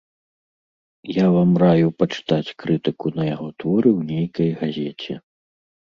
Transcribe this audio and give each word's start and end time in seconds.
Я 1.17 1.25
вам 1.35 1.51
раю 1.65 1.89
пачытаць 2.01 2.53
крытыку 2.63 3.07
на 3.19 3.23
яго 3.33 3.49
творы 3.65 3.89
ў 3.99 4.19
нейкай 4.19 4.49
газеце. 4.63 5.13